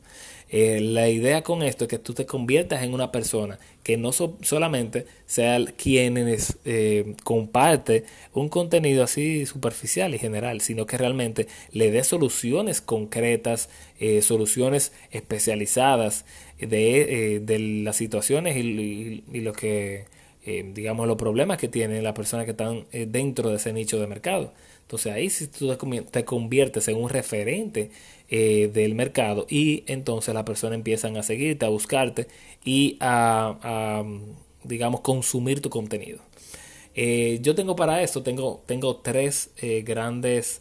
Eh, 0.55 0.81
la 0.83 1.09
idea 1.09 1.43
con 1.43 1.63
esto 1.63 1.85
es 1.85 1.89
que 1.89 1.99
tú 1.99 2.13
te 2.13 2.27
conviertas 2.27 2.83
en 2.83 2.93
una 2.93 3.11
persona 3.11 3.59
que 3.83 3.97
no 3.97 4.13
solamente 4.13 5.07
sea 5.25 5.59
quien 5.79 6.19
eh, 6.19 7.15
comparte 7.25 8.05
un 8.35 8.51
contenido 8.51 9.03
así 9.03 9.47
superficial 9.47 10.15
y 10.15 10.19
general, 10.19 10.61
sino 10.61 10.85
que 10.85 10.99
realmente 10.99 11.49
le 11.73 11.91
dé 11.91 12.05
soluciones 12.05 12.83
concretas, 12.83 13.71
eh, 13.99 14.21
soluciones 14.21 14.93
especializadas 15.11 16.27
de, 16.59 17.41
de 17.43 17.59
las 17.59 17.97
situaciones 17.97 18.57
y, 18.57 19.25
y, 19.33 19.41
lo 19.41 19.55
que, 19.55 20.05
digamos, 20.45 21.09
los 21.09 21.17
problemas 21.17 21.57
que 21.57 21.69
tienen 21.69 22.05
las 22.05 22.13
personas 22.13 22.45
que 22.45 22.53
están 22.53 22.85
dentro 22.93 23.49
de 23.49 23.57
ese 23.57 23.73
nicho 23.73 23.99
de 23.99 24.07
mercado. 24.07 24.53
Entonces 24.93 25.13
ahí 25.15 25.31
si 25.31 25.47
tú 25.47 25.75
te 26.11 26.25
conviertes 26.27 26.87
en 26.87 27.03
un 27.03 27.09
referente 27.09 27.91
eh, 28.29 28.71
del 28.75 28.95
mercado 28.95 29.47
y 29.49 29.85
entonces 29.87 30.35
las 30.35 30.45
personas 30.45 30.77
empiezan 30.77 31.17
a 31.17 31.23
seguirte, 31.23 31.65
a 31.65 31.71
buscarte 31.71 32.29
y 32.63 32.99
a, 33.01 34.05
digamos, 34.65 35.01
consumir 35.01 35.63
tu 35.63 35.71
contenido. 35.71 36.19
Eh, 36.95 37.39
yo 37.41 37.55
tengo 37.55 37.75
para 37.75 38.03
esto, 38.03 38.23
tengo, 38.23 38.63
tengo 38.67 38.97
tres 38.97 39.49
eh, 39.63 39.81
grandes, 39.81 40.61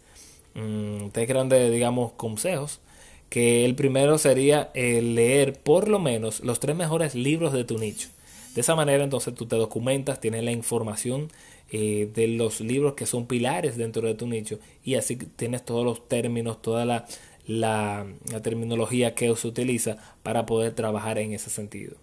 mm, 0.53 1.09
tres 1.11 1.27
grandes, 1.27 1.69
digamos, 1.69 2.13
consejos. 2.13 2.79
Que 3.27 3.65
el 3.65 3.75
primero 3.75 4.17
sería 4.17 4.71
leer 4.73 5.59
por 5.59 5.89
lo 5.89 5.99
menos 5.99 6.39
los 6.39 6.61
tres 6.61 6.77
mejores 6.77 7.15
libros 7.15 7.51
de 7.51 7.65
tu 7.65 7.77
nicho. 7.77 8.07
De 8.55 8.61
esa 8.61 8.75
manera 8.75 9.03
entonces 9.03 9.33
tú 9.35 9.45
te 9.45 9.57
documentas, 9.57 10.21
tienes 10.21 10.43
la 10.43 10.51
información 10.51 11.29
eh, 11.71 12.09
de 12.13 12.27
los 12.27 12.59
libros 12.59 12.95
que 12.95 13.05
son 13.05 13.27
pilares 13.27 13.77
dentro 13.77 14.05
de 14.05 14.13
tu 14.13 14.27
nicho 14.27 14.59
y 14.83 14.95
así 14.95 15.15
tienes 15.15 15.63
todos 15.63 15.85
los 15.85 16.07
términos, 16.07 16.61
toda 16.61 16.83
la, 16.83 17.05
la, 17.47 18.05
terminología 18.43 19.15
que 19.15 19.33
se 19.35 19.47
utiliza 19.47 19.97
para 20.21 20.45
poder 20.45 20.73
trabajar 20.73 21.17
en 21.17 21.33
ese 21.33 21.49
sentido. 21.49 21.95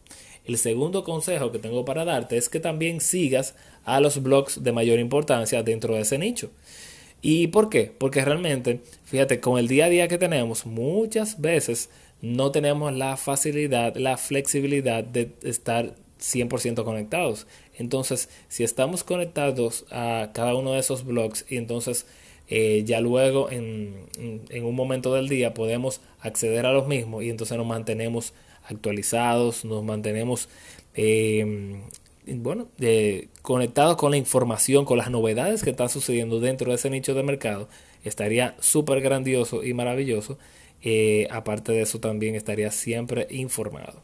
El 0.47 0.57
segundo 0.57 1.05
consejo 1.05 1.53
que 1.53 1.59
tengo 1.59 1.85
para 1.85 2.07
darte 2.07 2.39
es 2.39 2.49
que 2.49 2.61
también 2.61 3.03
sigas 3.03 3.55
a 3.85 4.01
los 4.01 4.23
blogs 4.23 4.63
de 4.63 4.73
mayor 4.73 4.99
importancia 4.99 5.63
dentro 5.63 5.95
de 5.95 6.01
ese 6.01 6.17
nicho. 6.17 6.51
¿Y 7.21 7.49
por 7.49 7.69
qué? 7.69 7.93
Porque 7.99 8.25
realmente, 8.25 8.81
fíjate, 9.05 9.41
con 9.41 9.59
el 9.59 9.69
día 9.69 9.87
a 9.87 9.91
día 9.91 10.09
que 10.09 10.19
tenemos, 10.19 10.65
muchas 10.65 11.41
veces 11.41 11.91
no 12.23 12.53
tenemos 12.53 12.95
la 12.95 13.17
facilidad, 13.17 13.97
la 13.97 14.17
flexibilidad 14.17 15.05
de 15.05 15.33
estar 15.43 15.95
100% 16.21 16.85
conectados. 16.85 17.47
Entonces, 17.77 18.29
si 18.49 18.65
estamos 18.65 19.05
conectados 19.05 19.87
a 19.91 20.31
cada 20.35 20.55
uno 20.55 20.73
de 20.73 20.81
esos 20.81 21.05
blogs 21.05 21.45
y 21.49 21.57
entonces 21.57 22.07
eh, 22.49 22.83
ya 22.85 23.01
luego 23.01 23.51
en, 23.51 24.09
un 24.63 24.75
momento 24.75 25.13
del 25.15 25.29
día 25.29 25.53
podemos 25.55 26.01
acceder 26.21 26.65
a 26.67 26.73
los 26.73 26.87
mismos 26.87 27.23
y 27.23 27.31
entonces 27.31 27.57
nos 27.59 27.67
mantenemos 27.67 28.33
actualizados, 28.65 29.65
nos 29.65 29.85
mantenemos 29.85 30.49
em, 30.95 31.83
bueno, 32.27 32.69
conectados 33.43 33.97
con 33.97 34.11
la 34.11 34.17
información, 34.17 34.85
con 34.85 34.99
las 34.99 35.11
novedades 35.11 35.63
que 35.63 35.71
están 35.71 35.89
sucediendo 35.89 36.41
dentro 36.41 36.71
de 36.71 36.77
ese 36.77 36.91
nicho 36.91 37.15
de 37.15 37.23
mercado, 37.23 37.69
estaría 38.05 38.57
súper 38.61 39.01
grandioso 39.01 39.65
y 39.65 39.75
maravilloso. 39.75 40.39
Eh, 40.83 41.27
aparte 41.31 41.73
de 41.73 41.83
eso 41.83 41.99
también 41.99 42.35
estaría 42.35 42.71
siempre 42.71 43.27
informado. 43.31 44.03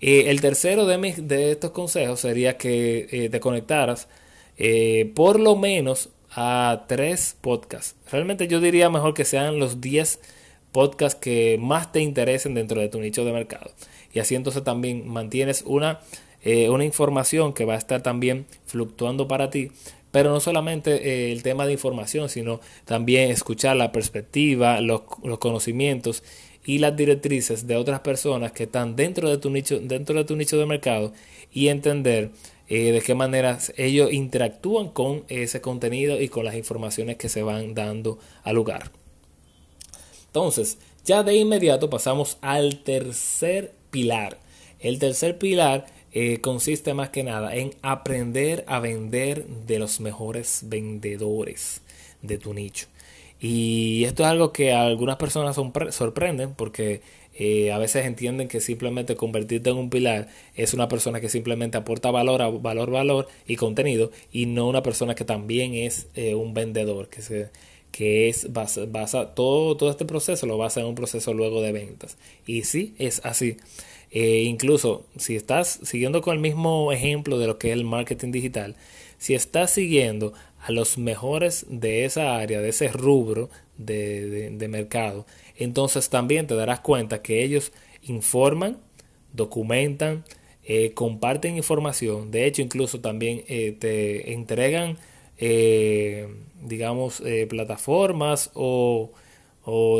Eh, 0.00 0.30
el 0.30 0.40
tercero 0.40 0.86
de, 0.86 1.14
de, 1.18 1.52
estos 1.52 1.72
consejos 1.72 2.20
sería 2.20 2.56
que 2.56 3.06
eh, 3.10 3.28
te 3.28 3.38
conectaras 3.38 4.08
eh, 4.56 5.12
por 5.14 5.38
lo 5.38 5.56
menos 5.56 6.08
a 6.30 6.84
tres 6.88 7.36
podcasts. 7.40 7.96
Realmente 8.10 8.48
yo 8.48 8.60
diría 8.60 8.88
mejor 8.88 9.14
que 9.14 9.24
sean 9.24 9.58
los 9.58 9.80
10 9.80 10.20
podcasts 10.72 11.20
que 11.20 11.58
más 11.60 11.92
te 11.92 12.00
interesen 12.00 12.54
dentro 12.54 12.80
de 12.80 12.88
tu 12.88 13.00
nicho 13.00 13.24
de 13.24 13.32
mercado. 13.32 13.72
Y 14.12 14.20
así 14.20 14.34
entonces 14.36 14.64
también 14.64 15.06
mantienes 15.08 15.62
una, 15.66 16.00
una 16.68 16.84
información 16.84 17.52
que 17.52 17.64
va 17.64 17.74
a 17.74 17.78
estar 17.78 18.02
también 18.02 18.46
fluctuando 18.66 19.28
para 19.28 19.50
ti. 19.50 19.72
Pero 20.12 20.30
no 20.30 20.40
solamente 20.40 21.32
el 21.32 21.42
tema 21.42 21.66
de 21.66 21.72
información, 21.72 22.28
sino 22.28 22.60
también 22.84 23.30
escuchar 23.30 23.76
la 23.76 23.92
perspectiva, 23.92 24.80
los, 24.80 25.02
los 25.22 25.38
conocimientos 25.38 26.22
y 26.70 26.78
las 26.78 26.96
directrices 26.96 27.66
de 27.66 27.74
otras 27.74 27.98
personas 27.98 28.52
que 28.52 28.62
están 28.62 28.94
dentro 28.94 29.28
de 29.28 29.38
tu 29.38 29.50
nicho, 29.50 29.80
dentro 29.80 30.14
de 30.14 30.22
tu 30.22 30.36
nicho 30.36 30.56
de 30.56 30.66
mercado 30.66 31.12
y 31.52 31.66
entender 31.66 32.30
eh, 32.68 32.92
de 32.92 33.00
qué 33.00 33.16
manera 33.16 33.58
ellos 33.76 34.12
interactúan 34.12 34.88
con 34.88 35.24
ese 35.26 35.60
contenido 35.60 36.20
y 36.20 36.28
con 36.28 36.44
las 36.44 36.54
informaciones 36.54 37.16
que 37.16 37.28
se 37.28 37.42
van 37.42 37.74
dando 37.74 38.20
al 38.44 38.54
lugar. 38.54 38.92
Entonces, 40.26 40.78
ya 41.04 41.24
de 41.24 41.34
inmediato 41.34 41.90
pasamos 41.90 42.38
al 42.40 42.84
tercer 42.84 43.72
pilar. 43.90 44.38
El 44.78 45.00
tercer 45.00 45.38
pilar 45.38 45.86
eh, 46.12 46.40
consiste 46.40 46.94
más 46.94 47.08
que 47.08 47.24
nada 47.24 47.52
en 47.56 47.74
aprender 47.82 48.64
a 48.68 48.78
vender 48.78 49.44
de 49.44 49.80
los 49.80 49.98
mejores 49.98 50.60
vendedores 50.66 51.80
de 52.22 52.38
tu 52.38 52.54
nicho. 52.54 52.86
Y 53.40 54.04
esto 54.04 54.22
es 54.22 54.28
algo 54.28 54.52
que 54.52 54.72
algunas 54.72 55.16
personas 55.16 55.56
sorprenden 55.90 56.54
porque 56.54 57.00
eh, 57.34 57.72
a 57.72 57.78
veces 57.78 58.04
entienden 58.04 58.48
que 58.48 58.60
simplemente 58.60 59.16
convertirte 59.16 59.70
en 59.70 59.76
un 59.78 59.88
pilar 59.88 60.28
es 60.56 60.74
una 60.74 60.88
persona 60.88 61.20
que 61.20 61.30
simplemente 61.30 61.78
aporta 61.78 62.10
valor, 62.10 62.60
valor, 62.60 62.90
valor 62.90 63.28
y 63.46 63.56
contenido 63.56 64.10
y 64.30 64.46
no 64.46 64.68
una 64.68 64.82
persona 64.82 65.14
que 65.14 65.24
también 65.24 65.74
es 65.74 66.08
eh, 66.16 66.34
un 66.34 66.52
vendedor, 66.52 67.08
que, 67.08 67.22
se, 67.22 67.48
que 67.92 68.28
es 68.28 68.52
basa, 68.52 68.82
basa, 68.86 69.34
todo, 69.34 69.76
todo 69.76 69.90
este 69.90 70.04
proceso 70.04 70.46
lo 70.46 70.58
basa 70.58 70.80
en 70.80 70.86
un 70.86 70.94
proceso 70.94 71.32
luego 71.32 71.62
de 71.62 71.72
ventas. 71.72 72.18
Y 72.46 72.64
sí, 72.64 72.94
es 72.98 73.22
así. 73.24 73.56
Eh, 74.10 74.42
incluso 74.42 75.06
si 75.16 75.36
estás 75.36 75.78
siguiendo 75.82 76.20
con 76.20 76.34
el 76.34 76.40
mismo 76.40 76.92
ejemplo 76.92 77.38
de 77.38 77.46
lo 77.46 77.58
que 77.58 77.68
es 77.68 77.74
el 77.74 77.84
marketing 77.84 78.32
digital, 78.32 78.74
si 79.18 79.34
estás 79.34 79.70
siguiendo 79.70 80.32
a 80.62 80.72
los 80.72 80.98
mejores 80.98 81.66
de 81.68 82.04
esa 82.04 82.36
área, 82.36 82.60
de 82.60 82.68
ese 82.68 82.88
rubro 82.88 83.48
de, 83.78 84.66
mercado, 84.68 85.26
entonces 85.56 86.10
también 86.10 86.46
te 86.46 86.54
darás 86.54 86.80
cuenta 86.80 87.22
que 87.22 87.42
ellos 87.42 87.72
informan, 88.02 88.78
documentan, 89.32 90.24
eh, 90.64 90.92
comparten 90.92 91.56
información, 91.56 92.30
de 92.30 92.46
hecho 92.46 92.62
incluso 92.62 93.00
también 93.00 93.42
eh, 93.48 93.74
te 93.78 94.32
entregan, 94.32 94.98
eh, 95.38 96.28
digamos, 96.62 97.22
plataformas 97.48 98.50
o, 98.54 99.12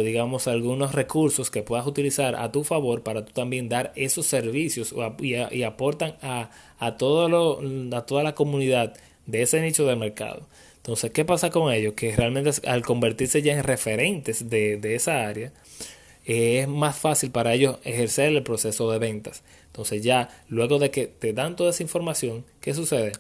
digamos 0.03 0.49
algunos 0.49 0.95
recursos 0.95 1.51
que 1.51 1.63
puedas 1.63 1.87
utilizar 1.87 2.35
a 2.35 2.51
tu 2.51 2.65
favor 2.65 3.03
para 3.03 3.25
tú 3.25 3.33
también 3.33 3.69
dar 3.69 3.93
esos 3.95 4.27
servicios 4.27 4.93
y, 5.21 5.63
aportan 5.63 6.17
a, 6.23 6.51
a, 6.79 6.87
a 6.87 6.97
toda 6.97 8.23
la 8.23 8.35
comunidad 8.35 8.95
de 9.27 9.43
ese 9.43 9.61
nicho 9.61 9.87
de 9.87 9.97
mercado. 9.97 10.47
Entonces, 10.77 11.11
¿qué 11.11 11.25
pasa 11.25 11.51
con 11.51 11.73
ellos? 11.73 11.95
Que 11.95 12.17
realmente 12.17 12.51
al 12.67 12.83
convertirse 12.83 13.43
ya 13.43 13.53
en 13.55 13.63
referentes 13.65 14.49
de, 14.49 14.95
esa 14.95 15.27
área, 15.27 15.53
eh, 16.25 16.61
es 16.61 16.69
más 16.69 16.99
fácil 16.99 17.31
para 17.31 17.55
ellos 17.55 17.79
ejercer 17.85 18.31
el 18.31 18.43
proceso 18.43 18.91
de 18.91 18.99
ventas. 18.99 19.43
Entonces 19.67 20.03
ya 20.03 20.29
luego 20.49 20.79
de 20.79 20.91
que 20.91 21.07
te 21.07 21.33
dan 21.33 21.57
toda 21.57 21.71
esa 21.71 21.83
información, 21.83 22.45
¿qué 22.61 22.75
sucede? 22.75 23.13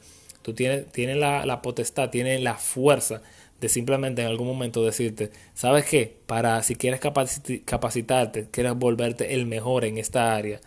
Tú 0.42 0.54
tienes, 0.54 0.90
tienes 0.90 1.16
la, 1.16 1.44
la 1.46 1.62
potestad, 1.62 2.10
tienes 2.10 2.40
la 2.40 2.54
fuerza 2.54 3.22
de 3.60 3.68
simplemente 3.68 4.22
en 4.22 4.28
algún 4.28 4.46
momento 4.46 4.84
decirte, 4.84 5.30
¿sabes 5.54 5.84
qué? 5.84 6.16
Para 6.26 6.62
si 6.62 6.76
quieres 6.76 7.00
capacitarte, 7.00 8.48
quieres 8.50 8.74
volverte 8.74 9.34
el 9.34 9.46
mejor 9.46 9.84
en 9.84 9.98
esta 9.98 10.34
área, 10.34 10.60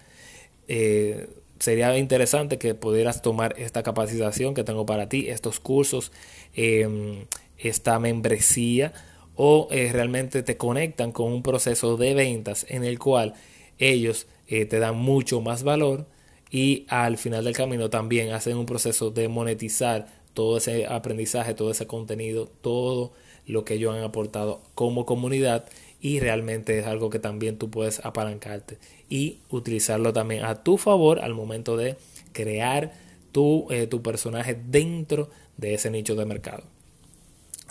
eh, 0.68 1.28
sería 1.64 1.98
interesante 1.98 2.58
que 2.58 2.76
pudieras 2.76 3.22
tomar 3.22 3.56
esta 3.58 3.84
capacitación 3.84 4.54
que 4.54 4.66
tengo 4.66 4.86
para 4.86 5.08
ti, 5.08 5.30
estos 5.30 5.62
cursos, 5.62 6.12
em, 6.54 7.26
esta 7.58 8.00
membresía 8.00 8.92
o 9.38 9.70
eh, 9.72 9.90
realmente 9.94 10.44
te 10.44 10.58
conectan 10.58 11.14
con 11.14 11.32
un 11.32 11.42
proceso 11.42 11.96
de 11.96 12.16
ventas 12.16 12.66
en 12.68 12.84
el 12.84 13.00
cual 13.00 13.36
ellos 13.80 14.28
eh, 14.50 14.66
te 14.66 14.80
dan 14.80 14.98
mucho 14.98 15.40
más 15.40 15.64
valor 15.64 16.06
y 16.52 16.86
al 16.90 17.18
final 17.18 17.46
del 17.46 17.56
camino 17.56 17.90
también 17.90 18.34
hacen 18.34 18.58
un 18.58 18.66
proceso 18.66 19.10
de 19.12 19.30
monetizar 19.30 20.08
todo 20.34 20.58
ese 20.58 20.86
aprendizaje, 20.86 21.54
todo 21.54 21.72
ese 21.72 21.88
contenido, 21.88 22.50
todo 22.60 23.14
lo 23.48 23.64
que 23.64 23.76
ellos 23.76 23.96
han 23.96 24.04
aportado 24.04 24.62
como 24.76 25.06
comunidad 25.06 25.66
y 26.04 26.20
realmente 26.20 26.78
es 26.78 26.86
algo 26.86 27.10
que 27.10 27.18
también 27.18 27.58
tú 27.58 27.72
puedes 27.72 28.06
apalancarte 28.06 28.78
y 29.10 29.40
utilizarlo 29.50 30.12
también 30.12 30.44
a 30.44 30.62
tu 30.62 30.78
favor 30.78 31.22
al 31.22 31.34
momento 31.34 31.78
de 31.78 31.96
crear 32.34 32.92
tu, 33.32 33.68
eh, 33.72 33.88
tu 33.88 34.02
personaje 34.02 34.60
dentro 34.68 35.30
de 35.56 35.76
ese 35.76 35.90
nicho 35.90 36.16
de 36.16 36.26
mercado. 36.26 36.64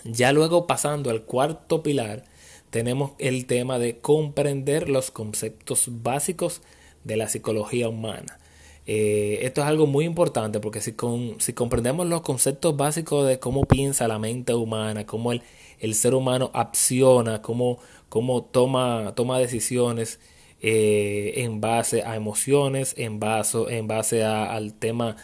Ya 0.04 0.32
luego 0.32 0.66
pasando 0.66 1.10
al 1.10 1.24
cuarto 1.24 1.82
pilar, 1.82 2.24
tenemos 2.70 3.12
el 3.18 3.44
tema 3.44 3.78
de 3.78 3.98
comprender 3.98 4.88
los 4.88 5.10
conceptos 5.10 5.88
básicos 6.02 6.62
de 7.04 7.16
la 7.16 7.28
psicología 7.28 7.90
humana. 7.90 8.38
Eh, 8.86 9.40
esto 9.42 9.60
es 9.60 9.66
algo 9.68 9.86
muy 9.86 10.04
importante 10.04 10.58
porque 10.58 10.80
si, 10.80 10.94
si 11.38 11.52
comprendemos 11.52 12.06
los 12.06 12.22
conceptos 12.22 12.76
básicos 12.76 13.28
de 13.28 13.38
cómo 13.38 13.64
piensa 13.64 14.08
la 14.08 14.18
mente 14.18 14.54
humana, 14.54 15.06
cómo 15.06 15.32
el, 15.32 15.42
el 15.78 15.94
ser 15.94 16.14
humano 16.14 16.50
acciona, 16.52 17.42
cómo, 17.42 17.78
cómo 18.08 18.42
toma, 18.44 19.12
toma 19.14 19.38
decisiones 19.38 20.20
eh, 20.60 21.34
en 21.36 21.60
base 21.60 22.02
a 22.02 22.16
emociones, 22.16 22.94
en 22.98 23.20
base, 23.20 23.58
en 23.70 23.86
base 23.86 24.24
al 24.24 24.74
tema 24.74 25.16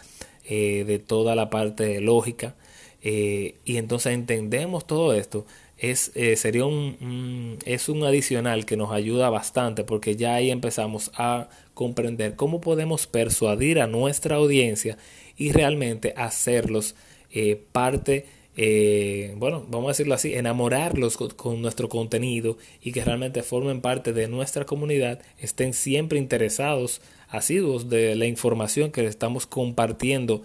eh, 0.45 0.83
de 0.85 0.99
toda 0.99 1.35
la 1.35 1.49
parte 1.49 2.01
lógica. 2.01 2.55
y 3.01 3.77
entonces 3.77 4.13
entendemos 4.13 4.85
todo 4.87 5.13
esto, 5.13 5.45
es, 5.79 6.11
eh, 6.15 6.35
sería 6.35 6.65
un, 6.65 7.57
es 7.65 7.87
un 7.87 8.03
adicional 8.03 8.65
que 8.65 8.75
nos 8.75 8.91
ayuda 8.91 9.29
bastante 9.29 9.83
porque 9.83 10.15
ya 10.17 10.35
ahí 10.35 10.51
empezamos 10.51 11.09
a 11.15 11.49
comprender 11.73 12.35
cómo 12.35 12.59
podemos 12.59 13.07
persuadir 13.07 13.79
a 13.79 13.87
nuestra 13.87 14.35
audiencia 14.35 14.97
y 15.37 15.53
realmente 15.53 16.13
hacerlos 16.17 16.95
eh, 17.31 17.61
parte, 17.71 18.25
eh, 18.57 19.33
bueno, 19.37 19.65
vamos 19.69 19.87
a 19.87 19.91
decirlo 19.91 20.15
así, 20.15 20.33
enamorarlos 20.33 21.15
con, 21.15 21.61
nuestro 21.61 21.87
contenido 21.87 22.57
y 22.81 22.91
que 22.91 23.05
realmente 23.05 23.41
formen 23.41 23.79
parte 23.79 24.11
de 24.11 24.27
nuestra 24.27 24.65
comunidad, 24.65 25.21
estén 25.39 25.73
siempre 25.73 26.19
interesados, 26.19 26.99
asiduos 27.29 27.89
de 27.89 28.15
la 28.15 28.25
información 28.25 28.91
que 28.91 29.05
estamos 29.05 29.45
compartiendo 29.47 30.41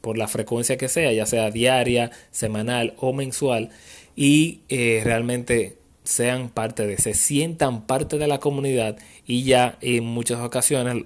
por 0.00 0.16
la 0.16 0.26
frecuencia 0.26 0.76
que 0.76 0.88
sea, 0.88 1.12
ya 1.12 1.26
sea 1.26 1.50
diaria, 1.50 2.10
semanal 2.30 2.94
o 2.96 3.12
mensual 3.12 3.70
y 4.16 4.60
eh, 4.68 5.00
realmente 5.04 5.78
sean 6.04 6.48
parte 6.48 6.86
de, 6.86 6.96
se 6.98 7.14
sientan 7.14 7.86
parte 7.86 8.18
de 8.18 8.26
la 8.26 8.38
comunidad 8.38 8.98
y 9.24 9.44
ya 9.44 9.78
en 9.80 10.04
muchas 10.04 10.40
ocasiones 10.40 11.04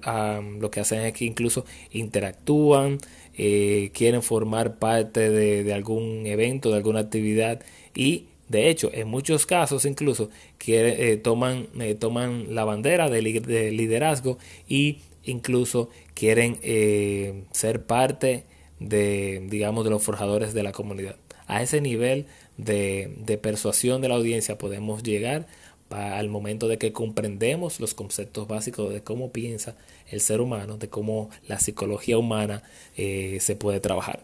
lo 0.59 0.71
que 0.71 0.79
hacen 0.79 1.01
es 1.01 1.13
que 1.13 1.25
incluso 1.25 1.65
interactúan, 1.91 2.97
eh, 3.37 3.91
quieren 3.93 4.23
formar 4.23 4.79
parte 4.79 5.29
de, 5.29 5.73
algún 5.73 6.25
evento, 6.25 6.71
de 6.71 6.77
alguna 6.77 7.01
actividad 7.01 7.61
y 7.93 8.25
de 8.49 8.69
hecho 8.69 8.89
en 8.91 9.07
muchos 9.07 9.45
casos 9.45 9.85
incluso 9.85 10.31
eh, 10.65 11.19
toman, 11.23 11.67
toman 11.99 12.55
la 12.55 12.65
bandera 12.65 13.07
de, 13.09 13.21
de, 13.21 13.71
liderazgo 13.71 14.39
y 14.67 14.99
incluso 15.23 15.89
quieren 16.15 16.57
ser 17.51 17.85
parte 17.85 18.45
de 18.79 19.45
digamos 19.47 19.83
de 19.83 19.91
los 19.91 20.01
forjadores 20.01 20.55
de 20.55 20.63
la 20.63 20.71
comunidad. 20.71 21.17
A 21.45 21.61
ese 21.61 21.79
nivel 21.79 22.25
de, 22.57 23.39
persuasión 23.41 24.01
de 24.01 24.09
la 24.09 24.15
audiencia 24.15 24.57
podemos 24.57 25.03
llegar 25.03 25.47
al 25.89 26.27
momento 26.27 26.67
de 26.67 26.77
que 26.77 26.91
comprendemos 26.91 27.79
los 27.79 27.93
conceptos 27.93 28.47
básicos 28.47 28.91
de 28.93 29.01
cómo 29.01 29.31
piensa 29.31 29.75
el 30.09 30.19
ser 30.19 30.41
humano, 30.41 30.77
de 30.77 30.89
cómo 30.89 31.29
la 31.47 31.59
psicología 31.59 32.17
humana 32.17 32.63
eh, 32.97 33.37
se 33.39 33.55
puede 33.55 33.79
trabajar. 33.79 34.21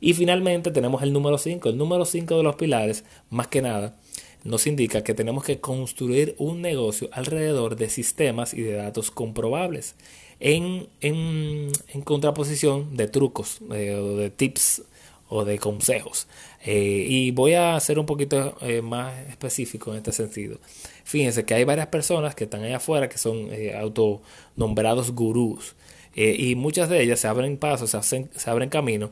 Y 0.00 0.12
finalmente 0.12 0.70
tenemos 0.70 1.02
el 1.02 1.12
número 1.12 1.38
5. 1.38 1.70
El 1.70 1.78
número 1.78 2.04
5 2.04 2.36
de 2.36 2.42
los 2.42 2.56
pilares, 2.56 3.04
más 3.30 3.48
que 3.48 3.62
nada, 3.62 3.96
nos 4.44 4.66
indica 4.66 5.02
que 5.02 5.14
tenemos 5.14 5.42
que 5.44 5.60
construir 5.60 6.34
un 6.38 6.60
negocio 6.60 7.08
alrededor 7.12 7.76
de 7.76 7.88
sistemas 7.88 8.54
y 8.54 8.62
de 8.62 8.72
datos 8.72 9.10
comprobables, 9.10 9.94
en, 10.38 10.86
en, 11.00 11.72
contraposición 12.04 12.94
de 12.96 13.08
trucos 13.08 13.58
eh, 13.72 13.96
de 14.18 14.30
tips 14.30 14.82
o 15.28 15.44
de 15.44 15.58
consejos. 15.58 16.26
Eh, 16.64 17.06
y 17.08 17.30
voy 17.30 17.54
a 17.54 17.78
ser 17.80 17.98
un 17.98 18.06
poquito 18.06 18.56
eh, 18.60 18.82
más 18.82 19.14
específico 19.28 19.92
en 19.92 19.98
este 19.98 20.12
sentido. 20.12 20.58
Fíjense 21.04 21.44
que 21.44 21.54
hay 21.54 21.64
varias 21.64 21.88
personas 21.88 22.34
que 22.34 22.44
están 22.44 22.62
allá 22.62 22.76
afuera 22.76 23.08
que 23.08 23.18
son 23.18 23.48
eh, 23.52 23.76
autonombrados 23.76 25.12
gurús. 25.12 25.74
y 26.14 26.54
muchas 26.54 26.88
de 26.88 27.02
ellas 27.02 27.20
se 27.20 27.28
abren 27.28 27.58
pasos, 27.58 27.90
se, 27.90 27.96
hacen, 27.98 28.30
se 28.34 28.48
abren 28.48 28.70
camino, 28.70 29.10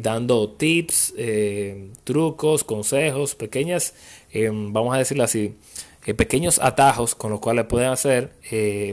dando 0.00 0.50
tips, 0.50 1.14
trucos, 2.04 2.62
consejos, 2.62 3.34
pequeñas, 3.34 3.94
vamos 4.34 4.94
a 4.94 4.98
decirlo 4.98 5.24
así, 5.24 5.54
pequeños 6.14 6.60
atajos 6.62 7.14
con 7.14 7.30
los 7.30 7.40
cuales 7.40 7.66
pueden 7.66 7.90
hacer, 7.90 8.32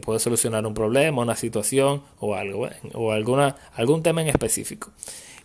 puede 0.03 0.19
solucionar 0.19 0.65
un 0.65 0.73
problema, 0.73 1.21
una 1.21 1.35
situación 1.35 2.01
o 2.19 2.35
algo, 2.35 2.69
o 2.93 3.11
alguna, 3.11 3.55
algún 3.75 4.01
tema 4.01 4.21
en 4.21 4.29
específico. 4.29 4.91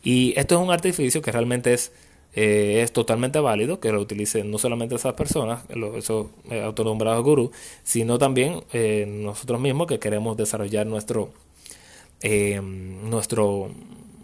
Y 0.03 0.33
esto 0.39 0.57
es 0.57 0.61
un 0.61 0.71
artificio 0.71 1.23
que 1.23 1.33
realmente 1.33 1.75
es, 1.75 1.93
eh, 2.35 2.81
es 2.83 2.93
totalmente 2.93 3.41
válido, 3.41 3.81
que 3.81 3.93
lo 3.93 4.01
utilicen 4.01 4.51
no 4.51 4.59
solamente 4.59 4.95
esas 4.95 5.15
personas, 5.15 5.63
esos 5.97 6.29
eh, 6.51 6.63
autonombrados 6.63 7.25
gurús, 7.25 7.51
sino 7.83 8.19
también 8.19 8.63
eh, 8.73 9.07
nosotros 9.09 9.61
mismos 9.61 9.87
que 9.87 9.99
queremos 9.99 10.37
desarrollar 10.37 10.87
nuestro, 10.87 11.33
nuestro, 12.23 13.71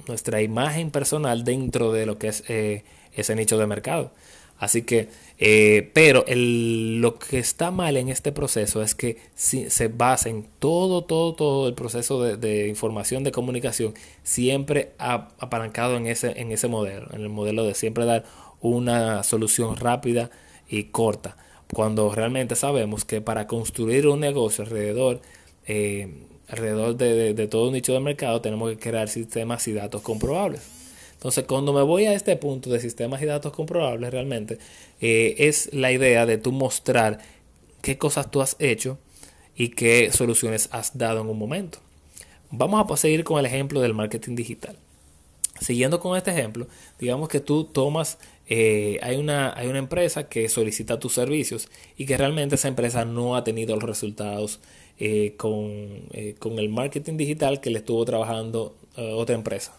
nuestra 0.09 0.43
imagen 0.43 0.91
personal 0.91 1.45
dentro 1.45 1.93
de 1.93 2.07
lo 2.07 2.19
que 2.19 2.29
es 2.29 2.45
ese 2.49 3.35
nicho 3.37 3.59
de 3.59 3.67
mercado. 3.67 4.13
Así 4.59 4.83
que, 4.83 5.09
eh, 5.39 5.91
pero 5.95 6.25
lo 6.29 7.19
que 7.19 7.39
está 7.39 7.71
mal 7.71 7.97
en 7.97 8.09
este 8.09 8.33
proceso 8.33 8.83
es 8.83 8.95
que 8.95 9.19
si, 9.35 9.69
se 9.69 9.89
basa 9.89 10.29
en 10.29 10.47
todo, 10.59 11.05
todo, 11.05 11.35
todo 11.35 11.69
el 11.69 11.75
proceso 11.75 12.23
de, 12.23 12.69
información, 12.69 13.25
de 13.25 13.33
comunicación, 13.33 13.95
siempre 14.23 14.93
apalancado 14.99 15.97
en 15.97 16.07
ese, 16.07 16.41
en 16.41 16.53
ese 16.53 16.69
modelo, 16.69 17.09
en 17.13 17.23
el 17.23 17.29
modelo 17.31 17.65
de 17.65 17.75
siempre 17.75 18.05
dar 18.05 18.25
una 18.61 19.23
solución 19.25 19.77
rápida 19.77 20.31
y 20.69 20.85
corta, 20.85 21.37
cuando 21.73 22.15
realmente 22.15 22.55
sabemos 22.55 23.05
que 23.05 23.21
para 23.21 23.47
construir 23.47 24.07
un 24.07 24.21
negocio 24.21 24.65
alrededor, 24.65 25.21
eh, 25.67 26.09
alrededor 26.49 26.97
de, 26.97 27.35
de 27.35 27.49
todo 27.49 27.67
un 27.69 27.75
nicho 27.75 27.93
de 27.93 28.01
mercado 28.01 28.41
tenemos 28.41 28.71
que 28.71 28.79
crear 28.79 29.09
sistemas 29.09 29.67
y 29.67 29.73
datos 29.73 30.01
comprobables. 30.03 30.84
Entonces, 31.25 31.45
cuando 31.45 31.73
me 31.73 31.81
voy 31.81 32.05
a 32.05 32.13
este 32.13 32.37
punto 32.37 32.69
de 32.69 32.81
sistemas 32.81 33.23
y 33.23 33.25
datos 33.25 33.51
comprobables, 33.51 34.11
realmente 34.11 34.59
eh, 35.01 35.35
es 35.39 35.73
la 35.73 35.91
idea 35.91 36.27
de 36.27 36.37
tú 36.37 36.53
mostrar 36.53 37.19
qué 37.81 37.97
cosas 37.97 38.31
tú 38.31 38.43
has 38.43 38.57
hecho 38.59 38.99
y 39.57 39.71
qué 39.71 40.13
soluciones 40.13 40.69
has 40.71 40.99
dado 40.99 41.23
en 41.23 41.29
un 41.29 41.39
momento. 41.39 41.79
Vamos 42.51 42.85
a 42.91 42.97
seguir 42.99 43.25
con 43.25 43.39
el 43.39 43.47
ejemplo 43.47 43.81
del 43.81 43.95
marketing 43.95 44.37
digital. 44.37 44.77
Siguiendo 45.63 45.99
con 45.99 46.15
este 46.15 46.31
ejemplo, 46.31 46.67
digamos 46.99 47.31
que 47.31 47.41
tú 47.41 47.65
tomas, 47.65 48.19
eh, 48.47 48.99
hay, 49.01 49.17
una, 49.17 49.55
hay 49.57 49.69
una 49.69 49.79
empresa 49.79 50.29
que 50.29 50.51
solicita 50.51 51.01
tus 51.01 51.15
servicios 51.15 51.69
y 51.97 52.05
que 52.05 52.19
realmente 52.19 52.57
esa 52.57 52.69
empresa 52.69 53.07
no 53.07 53.35
ha 53.35 53.45
tenido 53.45 53.75
los 53.77 53.85
resultados 53.85 54.61
eh, 54.99 55.33
con, 55.39 56.03
con, 56.39 56.59
el 56.59 56.69
marketing 56.69 57.17
digital 57.17 57.63
que 57.63 57.71
le 57.71 57.79
estuvo 57.79 58.05
trabajando 58.05 58.77
otra 58.95 59.35
empresa. 59.35 59.75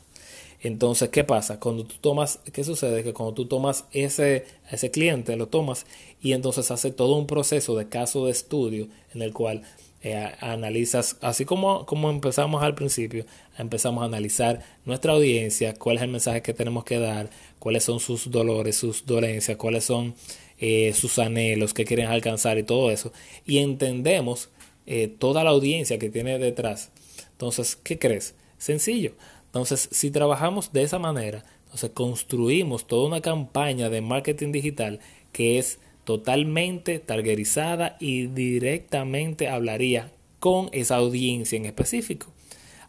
Entonces, 0.66 1.10
¿qué 1.10 1.24
pasa? 1.24 1.60
Cuando 1.60 1.84
tú 1.86 1.94
tomas, 2.02 2.40
¿qué 2.52 2.64
sucede? 2.64 3.04
Que 3.04 3.14
cuando 3.14 3.36
tú 3.36 3.46
tomas 3.46 3.86
ese, 3.92 4.46
ese 4.72 4.90
cliente, 4.90 5.36
lo 5.36 5.48
tomas 5.48 5.86
y 6.20 6.34
entonces 6.34 6.72
hace 6.72 6.90
todo 6.90 7.18
un 7.18 7.28
proceso 7.28 7.78
de 7.78 7.88
caso 7.88 8.26
de 8.26 8.32
estudio 8.32 8.88
en 9.14 9.22
el 9.22 9.32
cual 9.32 9.62
eh, 10.02 10.32
analizas, 10.40 11.18
así 11.22 11.46
como, 11.46 11.86
como 11.86 12.10
empezamos 12.10 12.64
al 12.64 12.74
principio, 12.74 13.28
empezamos 13.60 14.02
a 14.02 14.06
analizar 14.08 14.64
nuestra 14.86 15.14
audiencia, 15.14 15.76
cuál 15.76 15.98
es 15.98 16.02
el 16.02 16.10
mensaje 16.10 16.42
que 16.42 16.56
tenemos 16.56 16.84
que 16.84 16.98
dar, 16.98 17.30
cuáles 17.60 17.84
son 17.84 18.00
sus 18.00 18.32
dolores, 18.32 18.76
sus 18.76 19.06
dolencias, 19.06 19.58
cuáles 19.58 19.84
son 19.84 20.16
eh, 20.58 20.94
sus 20.96 21.20
anhelos 21.20 21.76
que 21.76 21.86
quieren 21.86 22.08
alcanzar 22.08 22.58
y 22.58 22.64
todo 22.64 22.90
eso. 22.90 23.14
Y 23.46 23.60
entendemos 23.60 24.50
eh, 24.88 25.10
toda 25.10 25.44
la 25.44 25.52
audiencia 25.52 26.00
que 26.00 26.10
tiene 26.10 26.40
detrás. 26.40 26.90
Entonces, 27.34 27.76
¿qué 27.76 28.00
crees? 28.00 28.34
Sencillo 28.58 29.14
entonces, 29.56 29.88
si 29.90 30.12
trabajamos 30.12 30.74
de 30.74 30.84
esa 30.84 31.00
manera, 31.00 31.46
entonces 31.64 31.92
construimos 31.94 32.88
toda 32.88 33.08
una 33.08 33.22
campaña 33.22 33.90
de 33.90 34.02
marketing 34.02 34.52
digital 34.52 35.00
que 35.32 35.60
es 35.60 35.80
totalmente 36.04 37.00
targerizada 37.00 37.96
y 38.02 38.28
directamente 38.28 39.48
hablaría 39.48 40.12
con 40.42 40.68
esa 40.74 40.98
audiencia 40.98 41.56
en 41.56 41.64
específico. 41.64 42.28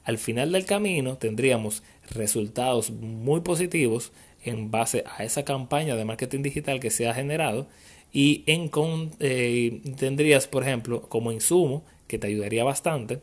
Al 0.03 0.19
final 0.19 0.51
del 0.51 0.65
camino 0.65 1.17
tendríamos 1.19 1.85
resultados 2.11 2.91
muy 2.91 3.43
positivos 3.43 4.11
en 4.45 4.73
base 4.73 5.05
a 5.07 5.23
esa 5.23 5.45
campaña 5.45 5.95
de 5.95 6.05
marketing 6.05 6.43
digital 6.43 6.81
que 6.81 6.91
se 6.91 7.07
ha 7.09 7.15
generado 7.15 7.69
y 8.13 8.43
eh, 8.49 9.81
tendrías, 9.97 10.49
por 10.49 10.65
ejemplo, 10.65 11.03
como 11.03 11.31
insumo, 11.31 11.85
que 12.09 12.19
te 12.19 12.27
ayudaría 12.27 12.65
bastante, 12.65 13.21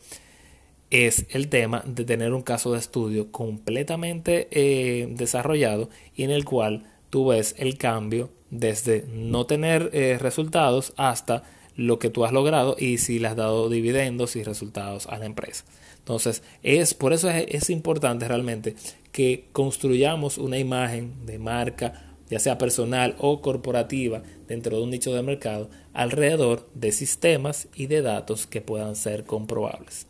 es 0.93 1.25
el 1.31 1.47
tema 1.47 1.83
de 1.87 2.05
tener 2.05 2.33
un 2.33 2.43
caso 2.43 2.71
de 2.71 2.77
estudio 2.77 3.31
completamente 3.31 4.47
eh, 4.51 5.07
desarrollado 5.09 5.89
y 6.15 6.21
en 6.21 6.29
el 6.29 6.45
cual 6.45 6.83
tú 7.09 7.27
ves 7.27 7.55
el 7.57 7.79
cambio 7.79 8.29
desde 8.51 9.03
no 9.11 9.47
tener 9.47 9.89
eh, 9.93 10.19
resultados 10.21 10.93
hasta 10.95 11.43
lo 11.75 11.97
que 11.97 12.11
tú 12.11 12.25
has 12.25 12.31
logrado 12.31 12.75
y 12.77 12.99
si 12.99 13.17
le 13.17 13.27
has 13.27 13.35
dado 13.35 13.69
dividendos 13.69 14.35
y 14.35 14.43
resultados 14.43 15.07
a 15.07 15.17
la 15.17 15.25
empresa. 15.25 15.65
Entonces, 15.97 16.43
es 16.61 16.93
por 16.93 17.11
eso 17.11 17.27
es, 17.27 17.71
importante 17.71 18.27
realmente 18.27 18.75
que 19.11 19.45
construyamos 19.51 20.37
una 20.37 20.59
imagen 20.59 21.25
de 21.25 21.39
marca, 21.39 22.13
ya 22.29 22.37
sea 22.37 22.59
personal 22.59 23.15
o 23.17 23.41
corporativa, 23.41 24.21
dentro 24.47 24.77
de 24.77 24.83
un 24.83 24.91
nicho 24.91 25.11
de 25.15 25.23
mercado, 25.23 25.71
alrededor 25.93 26.69
de 26.75 26.91
sistemas 26.91 27.67
y 27.73 27.87
de 27.87 28.03
datos 28.03 28.45
que 28.45 28.61
puedan 28.61 28.95
ser 28.95 29.23
comprobables. 29.23 30.05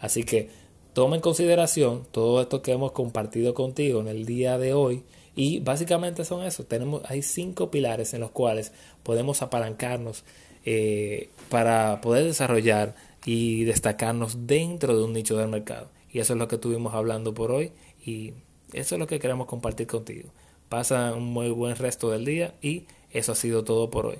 Así 0.00 0.24
que 0.24 0.50
toma 0.92 1.16
en 1.16 1.22
consideración 1.22 2.06
todo 2.10 2.40
esto 2.40 2.62
que 2.62 2.72
hemos 2.72 2.92
compartido 2.92 3.54
contigo 3.54 4.00
en 4.00 4.08
el 4.08 4.26
día 4.26 4.58
de 4.58 4.72
hoy 4.74 5.04
y 5.34 5.60
básicamente 5.60 6.24
son 6.24 6.44
eso. 6.44 6.64
Tenemos, 6.64 7.02
hay 7.04 7.22
cinco 7.22 7.70
pilares 7.70 8.14
en 8.14 8.20
los 8.20 8.30
cuales 8.30 8.72
podemos 9.02 9.42
apalancarnos 9.42 10.24
eh, 10.64 11.28
para 11.50 12.00
poder 12.00 12.24
desarrollar 12.24 12.94
y 13.24 13.64
destacarnos 13.64 14.46
dentro 14.46 14.96
de 14.96 15.04
un 15.04 15.12
nicho 15.12 15.36
del 15.36 15.48
mercado. 15.48 15.90
Y 16.10 16.20
eso 16.20 16.32
es 16.32 16.38
lo 16.38 16.48
que 16.48 16.54
estuvimos 16.54 16.94
hablando 16.94 17.34
por 17.34 17.52
hoy 17.52 17.72
y 18.04 18.32
eso 18.72 18.94
es 18.94 18.98
lo 18.98 19.06
que 19.06 19.18
queremos 19.18 19.46
compartir 19.46 19.86
contigo. 19.86 20.30
Pasa 20.68 21.12
un 21.14 21.24
muy 21.24 21.50
buen 21.50 21.76
resto 21.76 22.10
del 22.10 22.24
día 22.24 22.54
y 22.62 22.86
eso 23.10 23.32
ha 23.32 23.36
sido 23.36 23.62
todo 23.62 23.90
por 23.90 24.06
hoy. 24.06 24.18